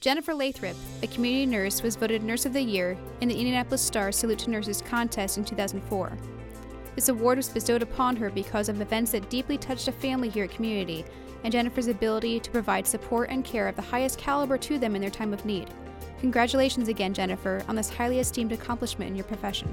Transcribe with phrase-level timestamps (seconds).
[0.00, 4.10] Jennifer Lathrop, a community nurse, was voted Nurse of the Year in the Indianapolis Star
[4.10, 6.16] Salute to Nurses contest in 2004.
[6.94, 10.44] This award was bestowed upon her because of events that deeply touched a family here
[10.44, 11.04] at community
[11.44, 15.02] and Jennifer's ability to provide support and care of the highest caliber to them in
[15.02, 15.68] their time of need.
[16.20, 19.70] Congratulations again, Jennifer, on this highly esteemed accomplishment in your profession.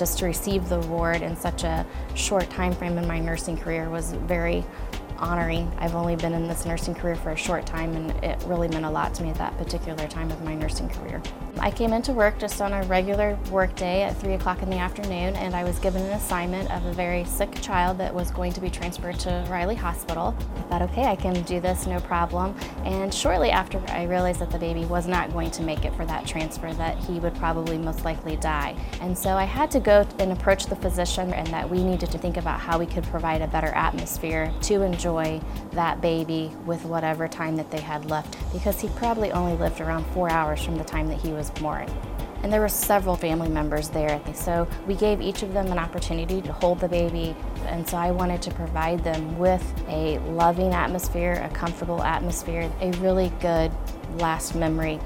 [0.00, 3.90] Just to receive the award in such a short time frame in my nursing career
[3.90, 4.64] was very
[5.20, 5.70] honoring.
[5.78, 8.84] I've only been in this nursing career for a short time and it really meant
[8.84, 11.22] a lot to me at that particular time of my nursing career.
[11.58, 14.78] I came into work just on a regular work day at 3 o'clock in the
[14.78, 18.52] afternoon and I was given an assignment of a very sick child that was going
[18.54, 20.34] to be transferred to Riley Hospital.
[20.56, 22.56] I thought, okay, I can do this, no problem.
[22.84, 26.06] And shortly after I realized that the baby was not going to make it for
[26.06, 28.74] that transfer, that he would probably most likely die.
[29.02, 32.18] And so I had to go and approach the physician and that we needed to
[32.18, 35.09] think about how we could provide a better atmosphere to enjoy
[35.72, 40.04] that baby with whatever time that they had left because he probably only lived around
[40.12, 41.88] four hours from the time that he was born.
[42.42, 46.40] And there were several family members there, so we gave each of them an opportunity
[46.40, 47.36] to hold the baby.
[47.66, 52.92] And so I wanted to provide them with a loving atmosphere, a comfortable atmosphere, a
[52.92, 53.70] really good
[54.18, 54.98] last memory.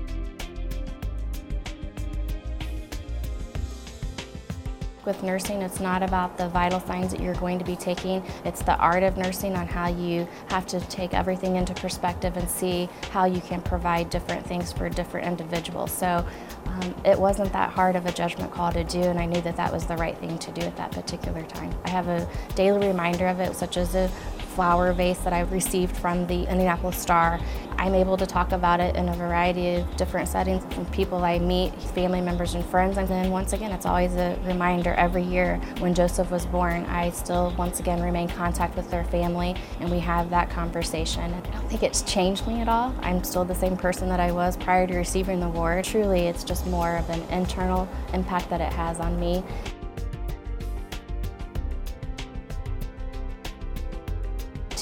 [5.04, 8.22] With nursing, it's not about the vital signs that you're going to be taking.
[8.46, 12.48] It's the art of nursing on how you have to take everything into perspective and
[12.48, 15.92] see how you can provide different things for different individuals.
[15.92, 16.26] So
[16.64, 19.56] um, it wasn't that hard of a judgment call to do, and I knew that
[19.56, 21.74] that was the right thing to do at that particular time.
[21.84, 24.08] I have a daily reminder of it, such as a
[24.54, 27.40] flower vase that I received from the Indianapolis Star.
[27.78, 31.38] I'm able to talk about it in a variety of different settings from people I
[31.38, 32.98] meet, family members and friends.
[32.98, 37.10] And then once again, it's always a reminder every year when Joseph was born, I
[37.10, 41.32] still once again remain in contact with their family and we have that conversation.
[41.32, 42.94] I don't think it's changed me at all.
[43.02, 45.84] I'm still the same person that I was prior to receiving the award.
[45.84, 49.42] Truly, it's just more of an internal impact that it has on me.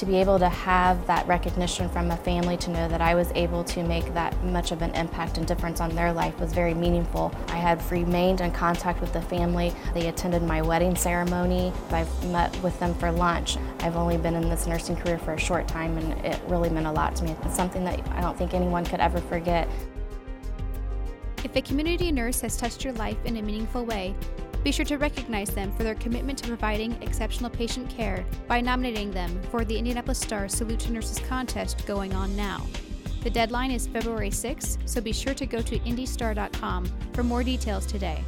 [0.03, 3.31] To be able to have that recognition from a family to know that I was
[3.35, 6.73] able to make that much of an impact and difference on their life was very
[6.73, 7.33] meaningful.
[7.47, 9.73] I had remained in contact with the family.
[9.93, 11.71] They attended my wedding ceremony.
[11.91, 13.57] I've met with them for lunch.
[13.79, 16.87] I've only been in this nursing career for a short time and it really meant
[16.87, 17.35] a lot to me.
[17.45, 19.69] It's something that I don't think anyone could ever forget.
[21.45, 24.15] If a community nurse has touched your life in a meaningful way,
[24.63, 29.11] be sure to recognize them for their commitment to providing exceptional patient care by nominating
[29.11, 32.65] them for the Indianapolis Star Salute to Nurses contest going on now.
[33.23, 37.85] The deadline is February 6th, so be sure to go to indystar.com for more details
[37.85, 38.23] today.